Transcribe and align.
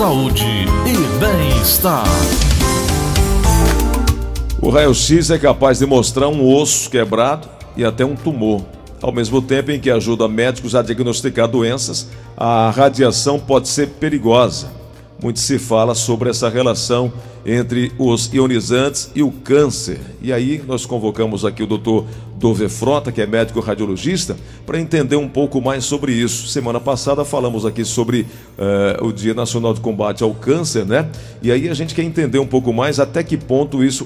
saúde 0.00 0.46
e 0.86 1.20
bem-estar. 1.20 2.06
O 4.58 4.70
raio-x 4.70 5.28
é 5.30 5.38
capaz 5.38 5.78
de 5.78 5.84
mostrar 5.84 6.28
um 6.28 6.56
osso 6.56 6.88
quebrado 6.88 7.46
e 7.76 7.84
até 7.84 8.02
um 8.02 8.16
tumor. 8.16 8.64
Ao 9.02 9.12
mesmo 9.12 9.42
tempo 9.42 9.70
em 9.72 9.78
que 9.78 9.90
ajuda 9.90 10.26
médicos 10.26 10.74
a 10.74 10.80
diagnosticar 10.80 11.46
doenças, 11.46 12.08
a 12.34 12.70
radiação 12.70 13.38
pode 13.38 13.68
ser 13.68 13.88
perigosa. 13.88 14.79
Muito 15.22 15.38
se 15.38 15.58
fala 15.58 15.94
sobre 15.94 16.30
essa 16.30 16.48
relação 16.48 17.12
entre 17.44 17.92
os 17.98 18.32
ionizantes 18.32 19.10
e 19.14 19.22
o 19.22 19.30
câncer. 19.30 20.00
E 20.22 20.32
aí 20.32 20.62
nós 20.66 20.86
convocamos 20.86 21.44
aqui 21.44 21.62
o 21.62 21.66
doutor 21.66 22.06
Dove 22.38 22.68
Frota, 22.70 23.12
que 23.12 23.20
é 23.20 23.26
médico 23.26 23.60
radiologista, 23.60 24.34
para 24.64 24.80
entender 24.80 25.16
um 25.16 25.28
pouco 25.28 25.60
mais 25.60 25.84
sobre 25.84 26.12
isso. 26.12 26.48
Semana 26.48 26.80
passada 26.80 27.22
falamos 27.22 27.66
aqui 27.66 27.84
sobre 27.84 28.26
uh, 28.58 29.04
o 29.04 29.12
Dia 29.12 29.34
Nacional 29.34 29.74
de 29.74 29.80
Combate 29.80 30.22
ao 30.22 30.32
Câncer, 30.32 30.86
né? 30.86 31.06
E 31.42 31.52
aí 31.52 31.68
a 31.68 31.74
gente 31.74 31.94
quer 31.94 32.02
entender 32.02 32.38
um 32.38 32.46
pouco 32.46 32.72
mais 32.72 32.98
até 32.98 33.22
que 33.22 33.36
ponto 33.36 33.84
isso, 33.84 34.04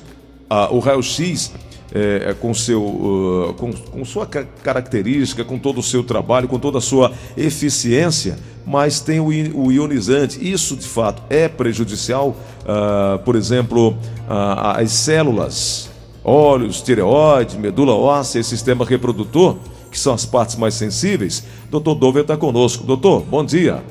uh, 0.50 0.74
o 0.74 0.80
raio-x 0.80 1.52
é, 1.92 2.34
com, 2.40 2.52
seu, 2.54 2.82
uh, 2.82 3.54
com, 3.54 3.72
com, 3.72 4.04
sua 4.04 4.26
característica, 4.26 5.44
com 5.44 5.58
todo 5.58 5.78
o 5.78 5.82
seu 5.82 6.02
trabalho, 6.02 6.48
com 6.48 6.58
toda 6.58 6.78
a 6.78 6.80
sua 6.80 7.12
eficiência, 7.36 8.38
mas 8.66 9.00
tem 9.00 9.20
o, 9.20 9.26
o 9.26 9.72
ionizante. 9.72 10.38
Isso, 10.40 10.76
de 10.76 10.86
fato, 10.86 11.22
é 11.28 11.48
prejudicial, 11.48 12.36
uh, 12.62 13.18
por 13.24 13.36
exemplo, 13.36 13.90
uh, 13.90 14.76
as 14.76 14.92
células, 14.92 15.90
óleos, 16.24 16.80
tireoide, 16.82 17.58
medula 17.58 17.94
óssea 17.94 18.40
e 18.40 18.44
sistema 18.44 18.84
reprodutor, 18.84 19.56
que 19.90 19.98
são 19.98 20.12
as 20.12 20.24
partes 20.26 20.56
mais 20.56 20.74
sensíveis. 20.74 21.44
Doutor 21.70 21.94
Dover 21.94 22.22
está 22.22 22.36
conosco. 22.36 22.84
Doutor, 22.84 23.20
bom 23.22 23.44
dia. 23.44 23.82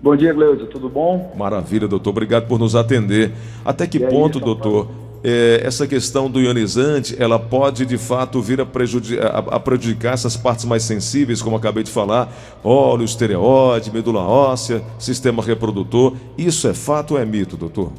Bom 0.00 0.14
dia, 0.14 0.32
Gleuza, 0.32 0.66
tudo 0.66 0.88
bom? 0.88 1.32
Maravilha, 1.36 1.88
doutor. 1.88 2.10
Obrigado 2.10 2.46
por 2.46 2.58
nos 2.58 2.76
atender. 2.76 3.32
Até 3.64 3.86
que 3.86 3.98
ponto, 3.98 4.38
doutor, 4.38 4.88
é, 5.24 5.60
essa 5.64 5.86
questão 5.86 6.30
do 6.30 6.40
ionizante, 6.40 7.16
ela 7.20 7.38
pode 7.38 7.84
de 7.84 7.98
fato 7.98 8.40
vir 8.40 8.60
a, 8.60 8.64
a, 8.64 9.38
a, 9.56 9.60
prejudicar 9.60 10.14
essas 10.14 10.36
partes 10.36 10.64
mais 10.64 10.82
sensíveis, 10.82 11.42
como 11.42 11.56
acabei 11.56 11.82
de 11.82 11.90
falar, 11.90 12.28
óleo, 12.62 13.04
estereóide, 13.04 13.92
medula 13.92 14.20
óssea, 14.20 14.82
sistema 14.98 15.42
reprodutor. 15.42 16.16
Isso 16.36 16.68
é 16.68 16.74
fato 16.74 17.14
ou 17.14 17.20
é 17.20 17.24
mito, 17.24 17.56
doutor? 17.56 17.92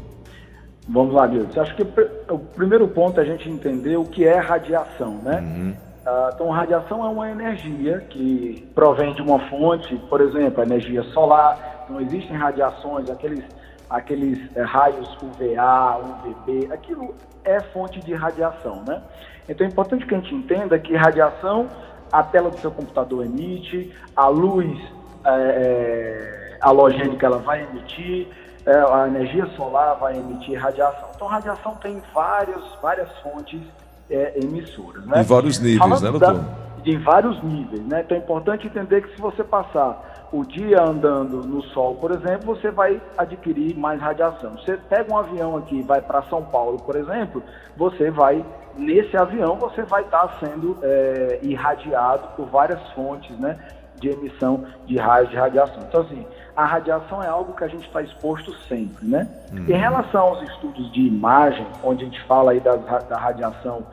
Vamos 0.88 1.14
lá, 1.14 1.28
Deus. 1.28 1.58
Acho 1.58 1.76
que 1.76 1.84
o 2.30 2.40
primeiro 2.40 2.88
ponto 2.88 3.20
é 3.20 3.24
a 3.24 3.26
gente 3.26 3.50
entender 3.50 3.98
o 3.98 4.06
que 4.06 4.24
é 4.24 4.38
radiação, 4.38 5.20
né? 5.24 5.42
Uhum. 5.42 5.74
Ah, 6.06 6.32
então, 6.34 6.50
radiação 6.50 7.06
é 7.06 7.10
uma 7.10 7.30
energia 7.30 8.00
que 8.10 8.66
provém 8.74 9.14
de 9.14 9.22
uma 9.22 9.40
fonte, 9.50 9.94
por 10.10 10.22
exemplo, 10.22 10.62
a 10.62 10.66
energia 10.66 11.04
solar. 11.12 11.84
Então, 11.84 12.00
existem 12.00 12.38
radiações, 12.38 13.10
aqueles 13.10 13.44
aqueles 13.90 14.40
é, 14.56 14.62
raios 14.64 15.18
UVA, 15.22 15.98
UVB, 15.98 16.72
aquilo 16.72 17.16
é 17.44 17.60
fonte 17.62 18.00
de 18.02 18.14
radiação, 18.14 18.84
né? 18.84 19.02
Então 19.48 19.66
é 19.66 19.70
importante 19.70 20.06
que 20.06 20.14
a 20.14 20.20
gente 20.20 20.36
entenda 20.36 20.78
que 20.78 20.96
radiação 20.96 21.68
a 22.12 22.24
tela 22.24 22.50
do 22.50 22.58
seu 22.60 22.72
computador 22.72 23.26
emite, 23.26 23.94
a 24.16 24.28
luz 24.28 24.78
é, 25.26 26.58
halogênica 26.62 27.26
ela 27.26 27.38
vai 27.38 27.64
emitir, 27.64 28.28
é, 28.66 28.72
a 28.72 29.08
energia 29.08 29.46
solar 29.56 29.96
vai 29.96 30.18
emitir 30.18 30.60
radiação. 30.60 31.10
Então 31.16 31.28
radiação 31.28 31.76
tem 31.76 32.02
várias, 32.14 32.62
várias 32.82 33.10
fontes 33.20 33.62
é, 34.10 34.34
emissoras, 34.42 35.06
né? 35.06 35.22
Em 35.22 35.24
vários 35.24 35.60
níveis, 35.60 35.80
Falando 35.80 36.04
né, 36.04 36.12
doutor? 36.12 36.34
Da, 36.34 36.68
em 36.86 37.00
vários 37.00 37.44
níveis, 37.44 37.82
né? 37.86 38.02
Então 38.06 38.18
é 38.18 38.20
importante 38.20 38.68
entender 38.68 39.02
que 39.02 39.16
se 39.16 39.22
você 39.22 39.44
passar 39.44 40.17
o 40.32 40.44
dia 40.44 40.82
andando 40.82 41.38
no 41.44 41.62
sol, 41.64 41.96
por 41.96 42.12
exemplo, 42.12 42.56
você 42.56 42.70
vai 42.70 43.02
adquirir 43.18 43.78
mais 43.78 44.02
radiação. 44.02 44.58
Você 44.58 44.78
pega 44.78 45.14
um 45.14 45.18
avião 45.18 45.56
aqui 45.56 45.78
e 45.78 45.82
vai 45.82 46.02
para 46.02 46.22
São 46.24 46.44
Paulo, 46.44 46.78
por 46.78 46.96
exemplo, 46.96 47.42
você 47.76 48.12
vai, 48.12 48.46
nesse 48.76 49.16
avião, 49.16 49.56
você 49.56 49.84
vai 49.84 50.04
estar 50.04 50.28
tá 50.28 50.40
sendo 50.40 50.78
é, 50.84 51.40
irradiado 51.44 52.28
por 52.36 52.48
várias 52.48 52.82
fontes, 52.92 53.38
né? 53.40 53.58
De 53.96 54.10
emissão 54.10 54.64
de 54.86 54.98
raios 54.98 55.30
de 55.30 55.36
radiação. 55.36 55.84
Então, 55.88 56.02
assim, 56.02 56.26
a 56.56 56.66
radiação 56.66 57.24
é 57.24 57.28
algo 57.28 57.54
que 57.54 57.64
a 57.64 57.68
gente 57.68 57.88
está 57.88 58.02
exposto 58.02 58.54
sempre, 58.68 59.08
né? 59.08 59.28
Uhum. 59.52 59.66
Em 59.68 59.74
relação 59.74 60.22
aos 60.22 60.42
estudos 60.50 60.92
de 60.92 61.02
imagem, 61.02 61.66
onde 61.84 62.04
a 62.04 62.06
gente 62.06 62.24
fala 62.26 62.52
aí 62.52 62.60
da, 62.60 62.76
da 62.76 63.18
radiação 63.18 63.84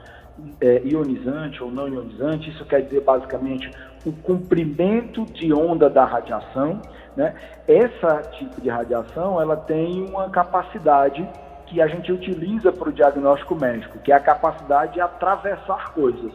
é, 0.61 0.83
ionizante 0.85 1.63
ou 1.63 1.71
não 1.71 1.89
ionizante, 1.89 2.51
isso 2.51 2.65
quer 2.65 2.83
dizer 2.83 3.01
basicamente 3.03 3.71
o 4.05 4.13
comprimento 4.13 5.25
de 5.25 5.53
onda 5.53 5.89
da 5.89 6.05
radiação. 6.05 6.81
Né? 7.17 7.35
Essa 7.67 8.23
tipo 8.33 8.61
de 8.61 8.69
radiação 8.69 9.41
ela 9.41 9.57
tem 9.57 10.05
uma 10.05 10.29
capacidade 10.31 11.27
que 11.67 11.81
a 11.81 11.87
gente 11.87 12.13
utiliza 12.13 12.73
para 12.73 12.89
o 12.89 12.93
diagnóstico 12.93 13.55
médico, 13.55 13.99
que 13.99 14.13
é 14.13 14.15
a 14.15 14.21
capacidade 14.21 14.95
de 14.95 15.01
atravessar 15.01 15.93
coisas. 15.95 16.33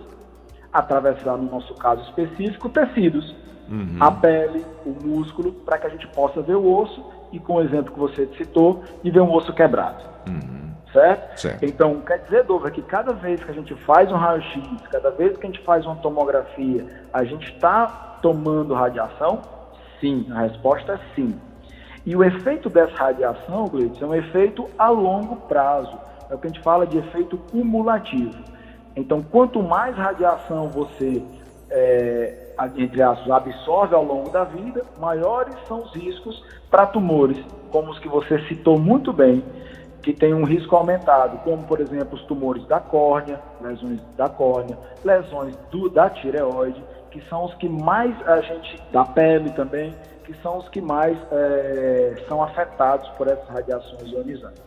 Atravessar, 0.72 1.38
no 1.38 1.50
nosso 1.50 1.74
caso 1.76 2.02
específico, 2.04 2.70
tecidos, 2.70 3.36
uhum. 3.70 3.98
a 4.00 4.12
pele, 4.12 4.64
o 4.86 4.96
músculo, 5.06 5.52
para 5.52 5.78
que 5.78 5.88
a 5.88 5.90
gente 5.90 6.08
possa 6.08 6.42
ver 6.42 6.56
o 6.56 6.78
osso 6.78 7.04
e, 7.32 7.40
com 7.40 7.56
o 7.56 7.62
exemplo 7.62 7.92
que 7.94 8.00
você 8.00 8.28
citou, 8.38 8.84
de 9.04 9.12
ver 9.12 9.22
um 9.22 9.32
osso 9.34 9.54
quebrado. 9.54 10.04
Uhum 10.28 10.69
certo? 10.92 11.40
certo? 11.40 11.66
Então, 11.66 12.02
quer 12.02 12.20
dizer, 12.20 12.44
Dover, 12.44 12.72
que 12.72 12.82
cada 12.82 13.14
vez 13.14 13.44
que 13.44 13.52
a 13.52 13.54
gente 13.54 13.74
faz 13.76 14.12
um 14.12 14.16
raio-x, 14.16 14.62
cada 14.92 15.12
vez 15.12 15.38
que 15.38 15.46
a 15.46 15.50
gente 15.50 15.64
faz 15.64 15.86
uma 15.86 15.96
tomografia, 15.98 16.86
a 17.14 17.24
gente 17.24 17.52
está 17.54 18.18
tomando 18.22 18.74
radiação? 18.74 19.42
Sim, 20.00 20.28
a 20.32 20.42
resposta 20.42 20.94
é 20.94 21.00
sim. 21.16 21.40
E 22.06 22.16
o 22.16 22.24
efeito 22.24 22.70
dessa 22.70 22.96
radiação, 22.96 23.68
Gleitson, 23.68 24.06
é 24.06 24.08
um 24.08 24.16
efeito 24.16 24.70
a 24.78 24.90
longo 24.90 25.36
prazo. 25.48 25.98
É 26.30 26.36
o 26.36 26.38
que 26.38 26.48
a 26.48 26.50
gente 26.50 26.62
fala 26.62 26.86
de 26.86 26.98
efeito 26.98 27.38
cumulativo. 27.38 28.38
Então, 28.96 29.22
quanto 29.22 29.62
mais 29.62 29.96
radiação 29.96 30.68
você, 30.70 31.22
é, 31.70 32.54
entre 32.78 33.02
aspas, 33.02 33.30
absorve 33.30 33.96
ao 33.96 34.04
longo 34.04 34.30
da 34.30 34.44
vida, 34.44 34.84
maiores 35.00 35.56
são 35.68 35.84
os 35.84 35.94
riscos 35.94 36.44
para 36.70 36.86
tumores, 36.86 37.38
como 37.72 37.92
os 37.92 38.00
que 38.00 38.08
você 38.08 38.40
citou 38.48 38.80
muito 38.80 39.12
bem, 39.12 39.44
que 40.02 40.14
tem 40.14 40.34
um 40.34 40.44
risco 40.44 40.76
aumentado, 40.76 41.38
como 41.40 41.64
por 41.64 41.80
exemplo 41.80 42.16
os 42.18 42.24
tumores 42.24 42.66
da 42.68 42.80
córnea, 42.80 43.40
lesões 43.62 44.00
da 44.18 44.30
córnea, 44.30 44.78
lesões 45.04 45.56
do, 45.72 45.90
da 45.90 46.10
tireoide, 46.10 46.82
que 47.12 47.22
são 47.30 47.46
os 47.46 47.54
que 47.56 47.68
mais 47.68 48.16
a 48.28 48.40
gente, 48.42 48.82
da 48.92 49.04
pele 49.04 49.50
também, 49.52 49.94
que 50.26 50.34
são 50.42 50.60
os 50.60 50.70
que 50.70 50.80
mais 50.80 51.18
é, 51.32 52.24
são 52.28 52.42
afetados 52.44 53.10
por 53.18 53.28
essas 53.28 53.48
radiações 53.50 54.12
ionizantes. 54.12 54.62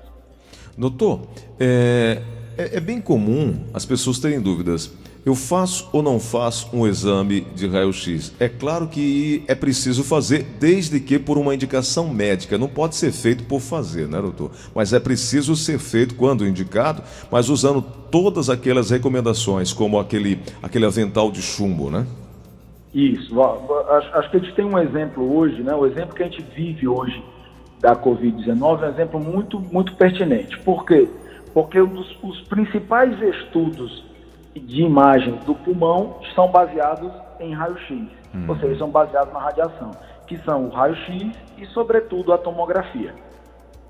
Doutor, 0.76 1.20
é, 1.60 2.20
é, 2.59 2.76
é 2.76 2.81
bem 2.81 3.00
comum 3.00 3.66
as 3.72 3.87
pessoas 3.87 4.19
terem 4.19 4.41
dúvidas 4.41 4.93
eu 5.25 5.37
faço 5.37 5.88
ou 5.93 6.03
não 6.03 6.19
faço 6.19 6.69
um 6.72 6.87
exame 6.87 7.43
de 7.55 7.69
raio-x? 7.69 8.34
É 8.41 8.49
claro 8.49 8.88
que 8.88 9.44
é 9.47 9.55
preciso 9.55 10.03
fazer, 10.03 10.44
desde 10.59 10.99
que 10.99 11.19
por 11.19 11.38
uma 11.38 11.55
indicação 11.55 12.09
médica. 12.12 12.59
Não 12.59 12.69
pode 12.69 12.97
ser 12.97 13.12
feito 13.12 13.44
por 13.44 13.61
fazer, 13.61 14.09
né, 14.09 14.21
doutor? 14.21 14.50
Mas 14.75 14.93
é 14.93 14.99
preciso 14.99 15.55
ser 15.55 15.78
feito 15.78 16.16
quando 16.16 16.47
indicado, 16.47 17.03
mas 17.31 17.49
usando 17.49 17.81
todas 18.11 18.50
aquelas 18.50 18.91
recomendações, 18.91 19.72
como 19.72 19.99
aquele, 19.99 20.41
aquele 20.61 20.87
avental 20.87 21.31
de 21.31 21.41
chumbo, 21.41 21.88
né? 21.88 22.05
Isso. 22.93 23.41
Acho, 23.43 24.31
que 24.31 24.37
a 24.37 24.41
gente 24.41 24.55
tem 24.55 24.65
um 24.65 24.78
exemplo 24.78 25.37
hoje, 25.37 25.62
né? 25.62 25.72
O 25.75 25.87
exemplo 25.87 26.15
que 26.15 26.22
a 26.22 26.27
gente 26.27 26.44
vive 26.55 26.88
hoje 26.88 27.22
da 27.81 27.94
Covid-19 27.94 28.82
é 28.82 28.87
um 28.87 28.91
exemplo 28.91 29.21
muito, 29.21 29.61
muito 29.61 29.94
pertinente. 29.94 30.59
Por 30.61 30.84
quê? 30.84 31.09
Porque 31.55 31.81
dos, 31.81 32.19
os 32.22 32.41
principais 32.43 33.21
estudos 33.22 34.05
de 34.54 34.82
imagem 34.82 35.36
do 35.46 35.54
pulmão 35.54 36.18
são 36.34 36.48
baseados 36.48 37.10
em 37.40 37.52
raio-x, 37.52 38.06
ou 38.48 38.56
seja, 38.56 38.78
são 38.78 38.90
baseados 38.90 39.32
na 39.32 39.40
radiação, 39.40 39.90
que 40.26 40.36
são 40.38 40.66
o 40.66 40.68
raio-x 40.70 41.32
e, 41.58 41.66
sobretudo, 41.66 42.32
a 42.32 42.38
tomografia. 42.38 43.14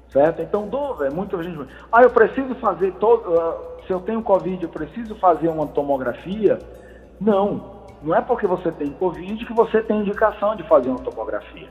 Certo? 0.09 0.43
Então, 0.43 0.69
é 1.00 1.11
muita 1.11 1.43
gente. 1.43 1.67
Ah, 1.91 2.03
eu 2.03 2.11
preciso 2.11 2.55
fazer 2.56 2.93
todo. 2.94 3.32
Uh, 3.32 3.87
se 3.87 3.93
eu 3.93 4.00
tenho 4.00 4.23
Covid, 4.23 4.62
eu 4.62 4.69
preciso 4.69 5.14
fazer 5.14 5.49
uma 5.49 5.67
tomografia? 5.67 6.59
Não. 7.19 7.82
Não 8.03 8.15
é 8.15 8.20
porque 8.20 8.47
você 8.47 8.70
tem 8.73 8.91
Covid 8.91 9.47
que 9.47 9.55
você 9.55 9.81
tem 9.81 10.00
indicação 10.00 10.55
de 10.55 10.65
fazer 10.65 10.91
uma 10.91 10.99
tomografia 10.99 11.69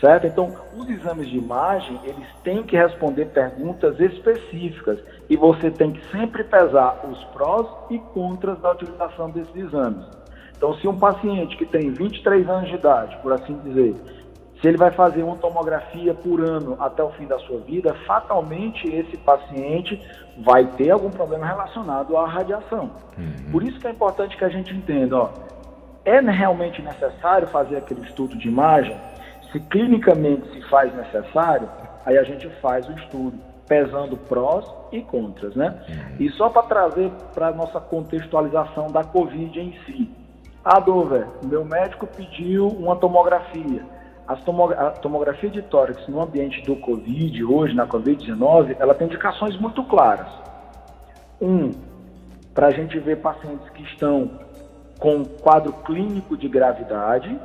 certo? 0.00 0.26
Então, 0.26 0.54
os 0.76 0.88
exames 0.88 1.28
de 1.28 1.38
imagem, 1.38 1.98
eles 2.04 2.26
têm 2.42 2.62
que 2.62 2.76
responder 2.76 3.26
perguntas 3.26 3.98
específicas 3.98 4.98
e 5.28 5.36
você 5.36 5.70
tem 5.70 5.92
que 5.92 6.04
sempre 6.10 6.44
pesar 6.44 7.00
os 7.10 7.22
prós 7.26 7.66
e 7.90 7.98
contras 7.98 8.58
da 8.60 8.72
utilização 8.72 9.30
desses 9.30 9.54
exames. 9.56 10.04
Então, 10.56 10.74
se 10.74 10.88
um 10.88 10.98
paciente 10.98 11.56
que 11.56 11.66
tem 11.66 11.90
23 11.90 12.48
anos 12.48 12.68
de 12.68 12.74
idade, 12.76 13.16
por 13.22 13.32
assim 13.32 13.58
dizer, 13.64 13.94
se 14.60 14.66
ele 14.66 14.78
vai 14.78 14.90
fazer 14.90 15.22
uma 15.22 15.36
tomografia 15.36 16.14
por 16.14 16.40
ano 16.40 16.76
até 16.80 17.02
o 17.02 17.10
fim 17.10 17.26
da 17.26 17.38
sua 17.40 17.60
vida, 17.60 17.94
fatalmente 18.06 18.88
esse 18.88 19.16
paciente 19.18 20.00
vai 20.38 20.64
ter 20.64 20.90
algum 20.90 21.10
problema 21.10 21.46
relacionado 21.46 22.16
à 22.16 22.26
radiação. 22.26 22.90
Uhum. 23.18 23.52
Por 23.52 23.62
isso 23.62 23.78
que 23.78 23.86
é 23.86 23.90
importante 23.90 24.36
que 24.36 24.44
a 24.44 24.48
gente 24.48 24.74
entenda, 24.74 25.16
ó, 25.18 25.30
é 26.06 26.20
realmente 26.20 26.80
necessário 26.80 27.48
fazer 27.48 27.76
aquele 27.76 28.00
estudo 28.00 28.36
de 28.38 28.48
imagem? 28.48 28.96
Se 29.52 29.60
clinicamente 29.60 30.48
se 30.52 30.60
faz 30.68 30.94
necessário, 30.94 31.68
aí 32.04 32.18
a 32.18 32.22
gente 32.22 32.48
faz 32.60 32.88
o 32.88 32.92
estudo, 32.92 33.38
pesando 33.66 34.16
prós 34.16 34.64
e 34.92 35.00
contras, 35.02 35.54
né? 35.54 35.74
Uhum. 35.88 36.26
E 36.26 36.30
só 36.32 36.48
para 36.48 36.62
trazer 36.62 37.10
para 37.34 37.48
a 37.48 37.52
nossa 37.52 37.80
contextualização 37.80 38.90
da 38.90 39.02
Covid 39.04 39.58
em 39.58 39.72
si. 39.84 40.10
Ah, 40.64 40.80
Dover, 40.80 41.26
meu 41.44 41.64
médico 41.64 42.06
pediu 42.06 42.68
uma 42.68 42.96
tomografia. 42.96 43.84
A 44.26 44.34
tomografia 44.90 45.48
de 45.48 45.62
tórax 45.62 46.08
no 46.08 46.20
ambiente 46.20 46.60
do 46.62 46.74
Covid, 46.74 47.44
hoje 47.44 47.74
na 47.74 47.86
Covid-19, 47.86 48.74
ela 48.80 48.92
tem 48.92 49.06
indicações 49.06 49.56
muito 49.60 49.84
claras. 49.84 50.26
Um, 51.40 51.70
para 52.52 52.66
a 52.66 52.70
gente 52.72 52.98
ver 52.98 53.18
pacientes 53.18 53.68
que 53.70 53.84
estão 53.84 54.28
com 54.98 55.24
quadro 55.24 55.72
clínico 55.84 56.36
de 56.36 56.48
gravidade, 56.48 57.38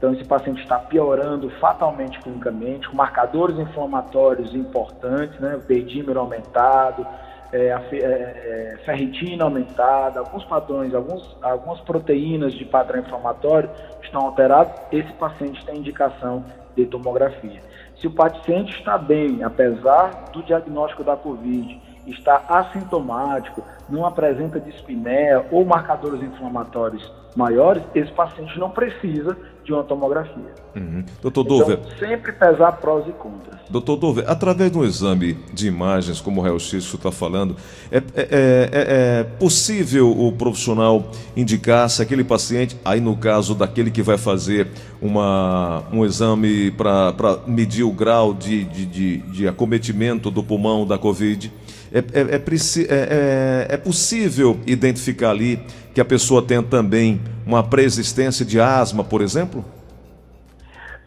então 0.00 0.14
esse 0.14 0.24
paciente 0.24 0.62
está 0.62 0.78
piorando 0.78 1.50
fatalmente 1.60 2.18
clinicamente, 2.20 2.88
com 2.88 2.96
marcadores 2.96 3.58
inflamatórios 3.58 4.54
importantes, 4.54 5.38
né, 5.38 5.56
o 5.56 5.60
pedímero 5.60 6.18
aumentado, 6.18 7.06
é, 7.52 7.70
a, 7.70 7.82
é, 7.92 7.96
é, 7.98 8.78
ferritina 8.86 9.44
aumentada, 9.44 10.20
alguns 10.20 10.42
padrões, 10.44 10.94
alguns, 10.94 11.36
algumas 11.42 11.80
proteínas 11.80 12.54
de 12.54 12.64
padrão 12.64 13.00
inflamatório 13.00 13.68
estão 14.02 14.22
alterados, 14.22 14.72
esse 14.90 15.12
paciente 15.12 15.62
tem 15.66 15.76
indicação 15.76 16.46
de 16.74 16.86
tomografia. 16.86 17.60
Se 17.96 18.06
o 18.06 18.10
paciente 18.10 18.78
está 18.78 18.96
bem, 18.96 19.44
apesar 19.44 20.30
do 20.32 20.42
diagnóstico 20.42 21.04
da 21.04 21.14
COVID, 21.14 21.78
está 22.06 22.42
assintomático, 22.48 23.62
não 23.86 24.06
apresenta 24.06 24.58
dispneia 24.58 25.44
ou 25.50 25.62
marcadores 25.62 26.22
inflamatórios 26.22 27.12
maiores, 27.36 27.82
esse 27.94 28.10
paciente 28.12 28.58
não 28.58 28.70
precisa 28.70 29.36
de 29.64 29.72
uma 29.72 29.82
tomografia. 29.84 30.54
Uhum. 30.74 31.04
Doutor 31.20 31.44
Dover. 31.44 31.78
Então, 31.78 31.98
sempre 31.98 32.32
pesar 32.32 32.72
prós 32.72 33.06
e 33.06 33.12
contras. 33.12 33.60
Doutor 33.68 33.96
Dover, 33.96 34.24
através 34.26 34.70
de 34.70 34.78
um 34.78 34.84
exame 34.84 35.34
de 35.52 35.66
imagens, 35.66 36.20
como 36.20 36.40
o 36.40 36.44
Real 36.44 36.58
X 36.58 36.84
está 36.84 37.10
falando, 37.10 37.56
é, 37.90 37.98
é, 37.98 38.02
é, 38.16 38.70
é, 38.72 39.24
possível 39.38 40.10
o 40.10 40.32
profissional 40.32 41.10
indicar 41.36 41.88
se 41.88 42.02
aquele 42.02 42.24
paciente, 42.24 42.76
aí 42.84 43.00
no 43.00 43.16
caso 43.16 43.54
daquele 43.54 43.90
que 43.90 44.02
vai 44.02 44.18
fazer 44.18 44.68
uma, 45.00 45.84
um 45.92 46.04
exame 46.04 46.70
para 46.70 47.38
medir 47.46 47.84
o 47.84 47.92
grau 47.92 48.34
de, 48.34 48.64
de, 48.64 48.86
de, 48.86 49.16
de 49.18 49.48
acometimento 49.48 50.30
do 50.30 50.42
pulmão 50.42 50.86
da 50.86 50.98
Covid, 50.98 51.52
é, 51.92 51.98
é, 51.98 52.20
é, 52.20 52.42
é, 52.88 53.66
é, 53.70 53.76
possível 53.76 54.58
identificar 54.64 55.30
ali 55.30 55.60
que 55.94 56.00
a 56.00 56.04
pessoa 56.04 56.42
tenha 56.42 56.62
também 56.62 57.20
uma 57.46 57.62
preexistência 57.62 58.44
de 58.44 58.60
asma, 58.60 59.02
por 59.02 59.20
exemplo? 59.20 59.64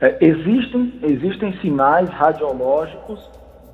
É, 0.01 0.17
existem, 0.19 0.99
existem 1.03 1.57
sinais 1.61 2.09
radiológicos 2.09 3.19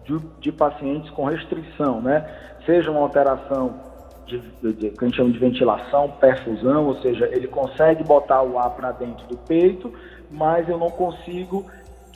de, 0.05 0.19
de, 0.39 0.51
pacientes 0.51 1.09
com 1.11 1.25
restrição, 1.25 2.01
né? 2.01 2.23
Seja 2.65 2.91
uma 2.91 2.99
alteração 2.99 3.79
de, 4.27 4.39
de, 4.61 4.89
que 4.91 5.03
a 5.03 5.07
gente 5.07 5.17
chama 5.17 5.31
de 5.31 5.39
ventilação, 5.39 6.09
perfusão, 6.19 6.85
ou 6.85 7.01
seja, 7.01 7.27
ele 7.31 7.47
consegue 7.47 8.03
botar 8.03 8.43
o 8.43 8.59
ar 8.59 8.69
para 8.71 8.91
dentro 8.91 9.25
do 9.27 9.37
peito, 9.37 9.91
mas 10.29 10.69
eu 10.69 10.77
não 10.77 10.91
consigo 10.91 11.65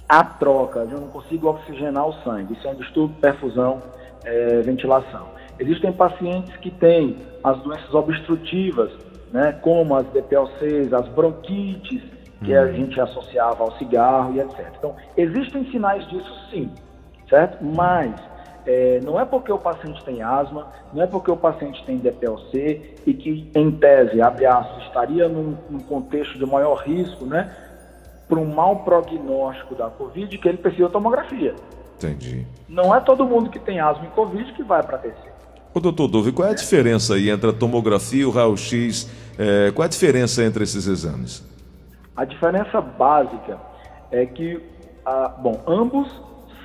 a 0.07 0.23
troca, 0.23 0.81
eu 0.81 0.99
não 0.99 1.07
consigo 1.07 1.47
oxigenar 1.47 2.07
o 2.07 2.13
sangue. 2.23 2.53
Isso 2.53 2.67
é 2.67 2.71
um 2.71 2.75
distúrbio, 2.75 3.17
perfusão, 3.19 3.81
é, 4.23 4.61
ventilação. 4.61 5.27
Existem 5.59 5.91
pacientes 5.91 6.55
que 6.57 6.71
têm 6.71 7.17
as 7.43 7.57
doenças 7.61 7.93
obstrutivas, 7.93 8.91
né, 9.31 9.51
como 9.61 9.95
as 9.95 10.05
DPLCs, 10.07 10.93
as 10.93 11.07
bronquites, 11.09 12.01
que 12.43 12.55
a 12.55 12.63
uhum. 12.63 12.73
gente 12.73 12.99
associava 12.99 13.63
ao 13.63 13.71
cigarro 13.77 14.35
e 14.35 14.39
etc. 14.39 14.67
Então, 14.77 14.95
existem 15.15 15.65
sinais 15.71 16.07
disso 16.09 16.49
sim, 16.51 16.69
certo? 17.29 17.63
Mas 17.63 18.13
é, 18.65 18.99
não 19.03 19.19
é 19.19 19.25
porque 19.25 19.51
o 19.51 19.57
paciente 19.57 20.03
tem 20.03 20.21
asma, 20.21 20.67
não 20.93 21.01
é 21.01 21.07
porque 21.07 21.31
o 21.31 21.37
paciente 21.37 21.83
tem 21.85 21.97
DPLC 21.97 22.95
e 23.05 23.13
que, 23.13 23.49
em 23.55 23.71
tese, 23.71 24.21
abre 24.21 24.45
aspas, 24.45 24.83
estaria 24.83 25.27
num, 25.27 25.57
num 25.69 25.79
contexto 25.79 26.37
de 26.37 26.45
maior 26.45 26.75
risco, 26.75 27.25
né, 27.25 27.53
para 28.27 28.39
um 28.39 28.53
mau 28.53 28.83
prognóstico 28.83 29.75
da 29.75 29.89
Covid, 29.89 30.37
que 30.37 30.47
ele 30.47 30.57
precisa 30.57 30.87
de 30.87 30.93
tomografia. 30.93 31.55
Entendi. 31.97 32.45
Não 32.67 32.93
é 32.93 32.99
todo 32.99 33.25
mundo 33.25 33.49
que 33.49 33.59
tem 33.59 33.79
asma 33.79 34.05
e 34.05 34.09
Covid 34.09 34.51
que 34.53 34.63
vai 34.63 34.81
para 34.83 34.97
TC. 34.97 35.32
Ô, 35.73 35.79
doutor 35.79 36.07
Dove, 36.07 36.31
qual 36.31 36.47
é 36.47 36.51
a 36.51 36.55
diferença 36.55 37.15
aí 37.15 37.31
entre 37.31 37.49
a 37.49 37.53
tomografia 37.53 38.21
e 38.21 38.25
o 38.25 38.29
raio-x? 38.29 39.09
É, 39.39 39.71
qual 39.71 39.83
é 39.83 39.87
a 39.87 39.89
diferença 39.89 40.43
entre 40.43 40.63
esses 40.63 40.85
exames? 40.85 41.43
A 42.15 42.23
diferença 42.25 42.79
básica 42.79 43.57
é 44.11 44.23
que, 44.23 44.61
a, 45.03 45.29
bom, 45.29 45.59
ambos 45.65 46.07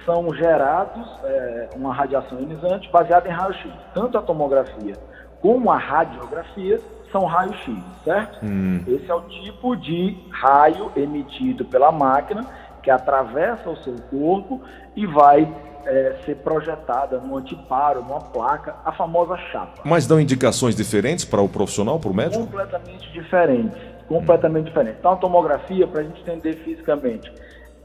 são 0.05 0.35
gerados 0.35 1.09
é, 1.25 1.71
uma 1.75 1.95
radiação 1.95 2.39
ionizante 2.39 2.91
baseada 2.93 3.27
em 3.27 3.33
raio-x. 3.33 3.73
Tanto 3.95 4.19
a 4.19 4.21
tomografia 4.21 4.95
como 5.41 5.71
a 5.71 5.79
radiografia 5.79 6.79
são 7.11 7.25
raio-x, 7.25 7.75
certo? 8.05 8.45
Hum. 8.45 8.83
Esse 8.87 9.11
é 9.11 9.15
o 9.15 9.23
tipo 9.23 9.75
de 9.75 10.19
raio 10.31 10.93
emitido 10.95 11.65
pela 11.65 11.91
máquina 11.91 12.45
que 12.83 12.91
atravessa 12.91 13.71
o 13.71 13.77
seu 13.79 13.97
corpo 14.11 14.61
e 14.95 15.07
vai 15.07 15.51
é, 15.85 16.17
ser 16.25 16.37
projetada 16.37 17.19
num 17.19 17.37
antiparo, 17.37 18.03
numa 18.03 18.21
placa, 18.21 18.77
a 18.85 18.93
famosa 18.93 19.37
chapa. 19.51 19.83
Mas 19.85 20.07
dão 20.07 20.21
indicações 20.21 20.75
diferentes 20.75 21.25
para 21.25 21.41
o 21.41 21.49
profissional, 21.49 21.99
para 21.99 22.11
o 22.11 22.15
médico? 22.15 22.45
Completamente 22.45 23.13
diferentes. 23.13 23.79
Completamente 24.07 24.63
hum. 24.63 24.69
diferentes. 24.69 24.99
Então, 24.99 25.13
a 25.13 25.17
tomografia, 25.17 25.87
para 25.87 26.01
a 26.01 26.05
gente 26.05 26.21
entender 26.21 26.55
fisicamente, 26.65 27.33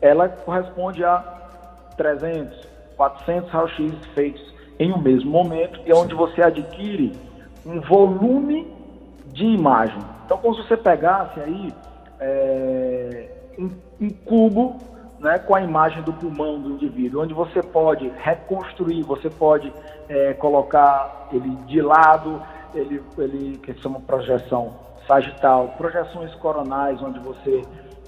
ela 0.01 0.27
corresponde 0.29 1.03
a 1.03 1.19
300, 1.97 2.67
400 2.97 3.49
raio-x 3.49 3.93
feitos 4.13 4.53
em 4.79 4.91
um 4.91 5.01
mesmo 5.01 5.29
momento 5.29 5.79
e 5.85 5.91
é 5.91 5.95
onde 5.95 6.13
você 6.13 6.41
adquire 6.41 7.13
um 7.65 7.79
volume 7.81 8.67
de 9.27 9.45
imagem. 9.45 9.99
Então, 10.25 10.37
como 10.37 10.55
se 10.55 10.67
você 10.67 10.77
pegasse 10.77 11.39
aí 11.39 11.73
é, 12.19 13.29
um, 13.57 13.69
um 14.01 14.09
cubo 14.09 14.77
né, 15.23 15.39
com 15.39 15.55
a 15.55 15.61
imagem 15.61 16.03
do 16.03 16.11
pulmão 16.11 16.59
do 16.59 16.71
indivíduo, 16.71 17.23
onde 17.23 17.33
você 17.33 17.63
pode 17.63 18.11
reconstruir, 18.17 19.03
você 19.03 19.29
pode 19.29 19.71
é, 20.09 20.33
colocar 20.33 21.29
ele 21.31 21.49
de 21.65 21.81
lado, 21.81 22.41
ele, 22.75 23.01
ele 23.17 23.57
que 23.57 23.73
chama 23.75 24.01
projeção 24.01 24.73
sagital, 25.07 25.75
projeções 25.77 26.35
coronais, 26.35 27.01
onde 27.01 27.19
você 27.19 27.61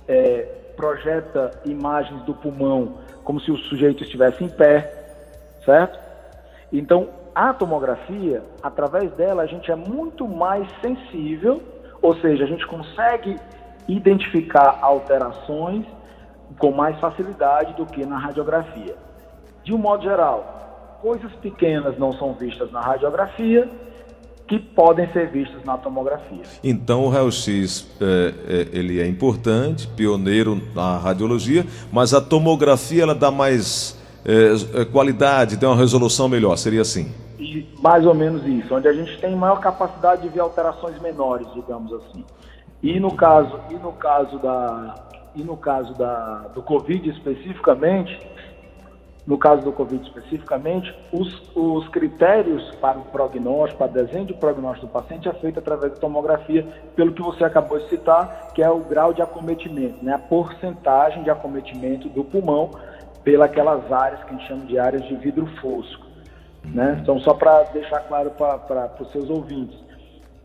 é, 0.08 0.42
projeta 0.76 1.52
imagens 1.66 2.22
do 2.24 2.34
pulmão 2.34 2.98
como 3.24 3.40
se 3.40 3.50
o 3.50 3.58
sujeito 3.58 4.04
estivesse 4.04 4.44
em 4.44 4.50
pé, 4.50 5.16
certo? 5.64 5.98
Então, 6.72 7.10
a 7.34 7.54
tomografia, 7.54 8.44
através 8.62 9.12
dela, 9.14 9.42
a 9.42 9.46
gente 9.46 9.72
é 9.72 9.76
muito 9.76 10.28
mais 10.28 10.68
sensível, 10.82 11.64
ou 12.02 12.16
seja, 12.18 12.44
a 12.44 12.48
gente 12.48 12.68
consegue 12.68 13.40
identificar 13.88 14.80
alterações 14.82 15.86
com 16.58 16.72
mais 16.72 17.00
facilidade 17.00 17.74
do 17.74 17.86
que 17.86 18.06
na 18.06 18.18
radiografia. 18.18 18.96
De 19.64 19.74
um 19.74 19.78
modo 19.78 20.04
geral, 20.04 21.00
coisas 21.02 21.32
pequenas 21.34 21.98
não 21.98 22.14
são 22.14 22.34
vistas 22.34 22.72
na 22.72 22.82
radiografia 22.82 23.70
que 24.48 24.60
podem 24.60 25.12
ser 25.12 25.30
vistas 25.32 25.64
na 25.64 25.78
tomografia. 25.78 26.44
Então 26.64 27.04
o 27.04 27.10
raio-x 27.10 27.88
é, 28.00 28.34
é, 28.48 28.78
ele 28.78 29.02
é 29.02 29.08
importante, 29.08 29.88
pioneiro 29.88 30.62
na 30.76 30.98
radiologia, 30.98 31.66
mas 31.92 32.14
a 32.14 32.22
tomografia 32.22 33.04
ela 33.04 33.16
dá 33.16 33.32
mais 33.32 34.00
é, 34.24 34.82
é, 34.82 34.86
qualidade, 34.86 35.58
tem 35.58 35.68
uma 35.68 35.76
resolução 35.78 36.30
melhor, 36.30 36.56
seria 36.58 36.82
assim? 36.82 37.12
E 37.40 37.68
mais 37.82 38.06
ou 38.06 38.14
menos 38.14 38.46
isso, 38.46 38.74
onde 38.74 38.88
a 38.88 38.94
gente 38.94 39.20
tem 39.20 39.36
maior 39.36 39.60
capacidade 39.60 40.22
de 40.22 40.30
ver 40.30 40.42
alterações 40.42 41.00
menores, 41.02 41.48
digamos 41.54 41.92
assim. 41.94 42.24
E 42.84 43.00
no 43.00 43.16
caso, 43.16 43.60
e 43.72 43.74
no 43.76 43.94
caso 43.94 44.38
da, 44.38 44.96
e 45.36 45.44
no 45.44 45.58
caso 45.58 45.94
da, 45.94 46.48
do 46.54 46.62
Covid 46.62 47.10
especificamente, 47.10 48.20
no 49.26 49.38
caso 49.38 49.64
do 49.64 49.72
Covid 49.72 50.06
especificamente, 50.06 50.94
os, 51.12 51.52
os 51.56 51.88
critérios 51.90 52.70
para 52.76 53.00
o 53.00 53.06
prognóstico, 53.06 53.80
para 53.80 53.90
o 53.90 54.06
desenho 54.06 54.26
de 54.26 54.34
prognóstico 54.36 54.86
do 54.86 54.92
paciente 54.92 55.28
é 55.28 55.34
feito 55.34 55.60
através 55.60 55.94
da 55.94 56.00
tomografia, 56.00 56.66
pelo 56.96 57.12
que 57.12 57.22
você 57.22 57.44
acabou 57.44 57.80
de 57.80 57.90
citar, 57.90 58.52
que 58.54 58.62
é 58.62 58.70
o 58.70 58.80
grau 58.80 59.14
de 59.14 59.22
acometimento, 59.22 60.04
né? 60.04 60.14
a 60.14 60.20
porcentagem 60.20 61.24
de 61.24 61.30
acometimento 61.30 62.08
do 62.10 62.24
pulmão 62.24 62.70
pelas 63.24 63.92
áreas 63.92 64.24
que 64.24 64.30
a 64.30 64.38
gente 64.38 64.48
chama 64.48 64.66
de 64.66 64.78
áreas 64.78 65.04
de 65.08 65.16
vidro 65.16 65.48
fosco. 65.60 66.06
Né? 66.64 67.00
Então, 67.02 67.20
só 67.20 67.34
para 67.34 67.64
deixar 67.64 68.02
claro 68.02 68.30
para 68.32 68.92
os 69.00 69.12
seus 69.12 69.30
ouvintes, 69.30 69.78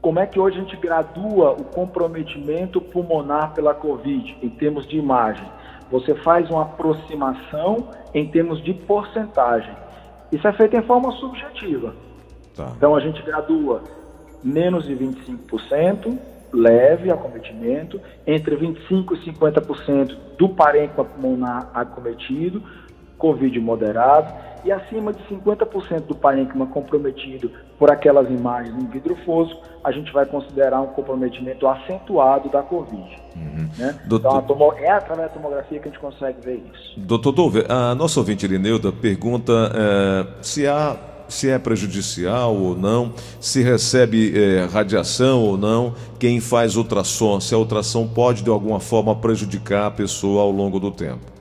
como 0.00 0.18
é 0.18 0.26
que 0.26 0.40
hoje 0.40 0.58
a 0.58 0.60
gente 0.62 0.76
gradua 0.76 1.52
o 1.52 1.64
comprometimento 1.64 2.80
pulmonar 2.80 3.52
pela 3.52 3.74
Covid 3.74 4.36
em 4.42 4.48
termos 4.48 4.86
de 4.86 4.96
imagem? 4.96 5.46
Você 5.90 6.14
faz 6.14 6.48
uma 6.50 6.62
aproximação 6.62 7.88
em 8.14 8.26
termos 8.26 8.62
de 8.62 8.72
porcentagem. 8.72 9.74
Isso 10.32 10.46
é 10.46 10.52
feito 10.52 10.76
em 10.76 10.82
forma 10.82 11.12
subjetiva. 11.12 11.94
Tá. 12.54 12.72
Então 12.76 12.94
a 12.96 13.00
gente 13.00 13.20
gradua 13.22 13.82
menos 14.42 14.84
de 14.84 14.94
25%, 14.94 16.18
leve 16.52 17.10
acometimento, 17.10 18.00
entre 18.26 18.56
25% 18.56 19.12
e 19.12 19.32
50% 19.32 20.16
do 20.38 20.48
parênquima 20.48 21.04
pulmonar 21.04 21.70
acometido, 21.74 22.62
Covid 23.18 23.60
moderado, 23.60 24.32
e 24.64 24.72
acima 24.72 25.12
de 25.12 25.22
50% 25.24 26.06
do 26.06 26.14
parênquima 26.14 26.66
comprometido 26.66 27.50
por 27.78 27.90
aquelas 27.90 28.28
imagens 28.28 28.74
em 28.74 28.86
vidro 28.86 29.16
fosco, 29.24 29.60
a 29.82 29.90
gente 29.90 30.12
vai 30.12 30.26
considerar 30.26 30.80
um 30.80 30.88
comprometimento 30.88 31.66
acentuado 31.66 32.48
da 32.48 32.62
Covid. 32.62 33.18
Uhum. 33.36 33.68
Né? 33.78 33.98
Doutor... 34.06 34.42
Então, 34.44 34.72
é 34.78 34.90
através 34.90 35.28
da 35.28 35.34
tomografia 35.34 35.78
que 35.78 35.88
a 35.88 35.90
gente 35.90 36.00
consegue 36.00 36.40
ver 36.44 36.62
isso. 36.72 37.00
Doutor 37.00 37.32
Dove, 37.32 37.64
a 37.68 37.94
nossa 37.94 38.20
ouvinte 38.20 38.44
Irineuda 38.44 38.92
pergunta 38.92 39.52
é, 39.74 40.42
se 40.42 40.66
há 40.66 40.96
se 41.30 41.48
é 41.48 41.58
prejudicial 41.58 42.54
ou 42.54 42.76
não, 42.76 43.12
se 43.40 43.62
recebe 43.62 44.32
é, 44.36 44.64
radiação 44.64 45.42
ou 45.42 45.56
não, 45.56 45.94
quem 46.18 46.40
faz 46.40 46.76
ultrassom, 46.76 47.40
se 47.40 47.54
a 47.54 47.58
ultrassom 47.58 48.06
pode 48.06 48.42
de 48.42 48.50
alguma 48.50 48.80
forma 48.80 49.14
prejudicar 49.14 49.86
a 49.86 49.90
pessoa 49.90 50.42
ao 50.42 50.50
longo 50.50 50.80
do 50.80 50.90
tempo. 50.90 51.39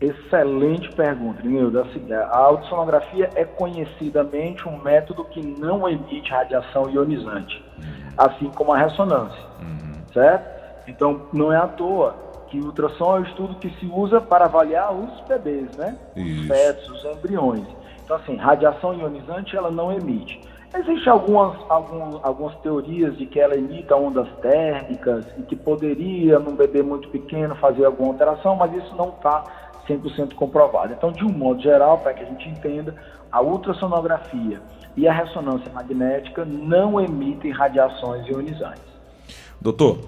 Excelente 0.00 0.92
pergunta, 0.94 1.42
Nildo. 1.42 1.82
A 2.30 2.50
ultrassonografia 2.50 3.30
é 3.34 3.44
conhecidamente 3.44 4.68
um 4.68 4.82
método 4.82 5.24
que 5.24 5.40
não 5.40 5.88
emite 5.88 6.30
radiação 6.30 6.90
ionizante, 6.90 7.64
uhum. 7.78 7.84
assim 8.18 8.50
como 8.50 8.72
a 8.72 8.78
ressonância, 8.78 9.42
uhum. 9.60 9.92
certo? 10.12 10.56
Então, 10.86 11.22
não 11.32 11.52
é 11.52 11.56
à 11.56 11.66
toa 11.66 12.14
que 12.48 12.60
o 12.60 12.66
ultrassom 12.66 13.16
é 13.16 13.20
o 13.20 13.24
estudo 13.24 13.54
que 13.56 13.70
se 13.80 13.86
usa 13.86 14.20
para 14.20 14.44
avaliar 14.44 14.92
os 14.92 15.20
bebês, 15.22 15.76
né? 15.76 15.96
Isso. 16.14 16.42
Os 16.42 16.46
fetos, 16.46 16.88
os 16.90 17.04
embriões. 17.04 17.66
Então, 18.04 18.16
assim, 18.16 18.36
radiação 18.36 18.94
ionizante 18.94 19.56
ela 19.56 19.70
não 19.70 19.92
emite. 19.92 20.40
Existem 20.74 21.10
algumas, 21.10 21.56
algumas, 21.70 22.22
algumas 22.22 22.54
teorias 22.56 23.16
de 23.16 23.24
que 23.26 23.40
ela 23.40 23.56
emita 23.56 23.96
ondas 23.96 24.28
térmicas 24.42 25.24
e 25.38 25.42
que 25.42 25.56
poderia, 25.56 26.38
num 26.38 26.54
bebê 26.54 26.82
muito 26.82 27.08
pequeno, 27.08 27.54
fazer 27.56 27.84
alguma 27.84 28.12
alteração, 28.12 28.56
mas 28.56 28.74
isso 28.74 28.94
não 28.94 29.08
está 29.08 29.44
100% 29.88 30.34
comprovado. 30.34 30.92
Então, 30.92 31.12
de 31.12 31.24
um 31.24 31.30
modo 31.30 31.62
geral, 31.62 31.98
para 31.98 32.14
que 32.14 32.22
a 32.22 32.26
gente 32.26 32.48
entenda, 32.48 32.94
a 33.30 33.40
ultrassonografia 33.40 34.60
e 34.96 35.06
a 35.06 35.12
ressonância 35.12 35.70
magnética 35.72 36.44
não 36.44 37.00
emitem 37.00 37.50
radiações 37.52 38.26
ionizantes. 38.26 38.82
Doutor, 39.60 39.98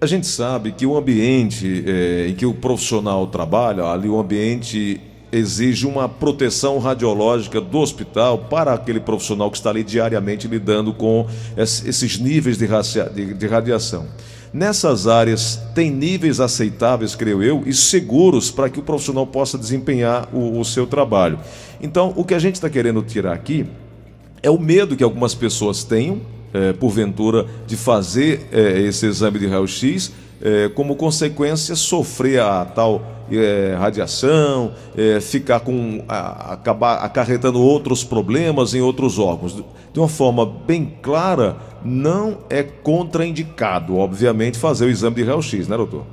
a 0.00 0.06
gente 0.06 0.26
sabe 0.26 0.72
que 0.72 0.86
o 0.86 0.96
ambiente 0.96 1.84
é, 1.86 2.28
em 2.28 2.34
que 2.34 2.46
o 2.46 2.54
profissional 2.54 3.26
trabalha, 3.26 3.84
ali 3.84 4.08
o 4.08 4.18
ambiente 4.18 5.00
exige 5.32 5.86
uma 5.86 6.08
proteção 6.08 6.78
radiológica 6.78 7.60
do 7.60 7.78
hospital 7.78 8.38
para 8.38 8.72
aquele 8.72 9.00
profissional 9.00 9.50
que 9.50 9.56
está 9.56 9.70
ali 9.70 9.82
diariamente 9.82 10.46
lidando 10.46 10.92
com 10.92 11.26
esses 11.56 12.18
níveis 12.18 12.56
de, 12.56 13.34
de 13.34 13.46
radiação. 13.46 14.06
Nessas 14.56 15.06
áreas, 15.06 15.60
tem 15.74 15.90
níveis 15.90 16.40
aceitáveis, 16.40 17.14
creio 17.14 17.42
eu, 17.42 17.62
e 17.66 17.74
seguros 17.74 18.50
para 18.50 18.70
que 18.70 18.80
o 18.80 18.82
profissional 18.82 19.26
possa 19.26 19.58
desempenhar 19.58 20.30
o, 20.32 20.58
o 20.58 20.64
seu 20.64 20.86
trabalho. 20.86 21.38
Então, 21.78 22.14
o 22.16 22.24
que 22.24 22.32
a 22.32 22.38
gente 22.38 22.54
está 22.54 22.70
querendo 22.70 23.02
tirar 23.02 23.34
aqui 23.34 23.66
é 24.42 24.48
o 24.48 24.58
medo 24.58 24.96
que 24.96 25.04
algumas 25.04 25.34
pessoas 25.34 25.84
tenham, 25.84 26.22
é, 26.54 26.72
porventura, 26.72 27.44
de 27.66 27.76
fazer 27.76 28.48
é, 28.50 28.80
esse 28.80 29.04
exame 29.04 29.38
de 29.38 29.46
raio-x 29.46 30.10
é, 30.40 30.70
como 30.70 30.96
consequência, 30.96 31.74
sofrer 31.74 32.40
a 32.40 32.64
tal 32.64 33.02
é, 33.30 33.74
radiação, 33.78 34.72
é, 34.96 35.20
ficar 35.20 35.60
com. 35.60 36.02
A, 36.08 36.54
acabar 36.54 36.96
acarretando 36.98 37.60
outros 37.60 38.04
problemas 38.04 38.74
em 38.74 38.80
outros 38.80 39.18
órgãos. 39.18 39.54
De 39.92 40.00
uma 40.00 40.08
forma 40.08 40.44
bem 40.44 40.94
clara, 41.02 41.56
não 41.86 42.38
é 42.50 42.62
contraindicado, 42.62 43.96
obviamente, 43.96 44.58
fazer 44.58 44.86
o 44.86 44.90
exame 44.90 45.16
de 45.16 45.24
raio-x, 45.24 45.68
né, 45.68 45.76
doutor? 45.76 46.04